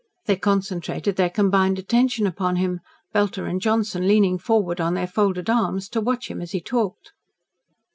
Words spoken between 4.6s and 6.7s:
on their folded arms, to watch him as he